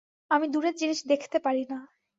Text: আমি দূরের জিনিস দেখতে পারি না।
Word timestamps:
আমি 0.31 0.45
দূরের 0.47 0.75
জিনিস 0.75 0.99
দেখতে 1.07 1.37
পারি 1.39 1.63
না। 1.69 1.79